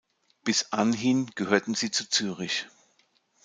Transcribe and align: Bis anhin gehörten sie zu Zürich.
Bis 0.43 0.71
anhin 0.73 1.29
gehörten 1.35 1.75
sie 1.75 1.91
zu 1.91 2.09
Zürich. 2.09 2.65